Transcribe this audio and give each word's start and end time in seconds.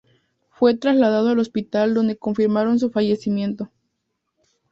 Fue 0.49 0.73
trasladado 0.75 1.29
al 1.29 1.37
hospital 1.37 1.93
donde 1.93 2.17
confirmaron 2.17 2.79
su 2.79 2.89
fallecimiento. 2.89 3.69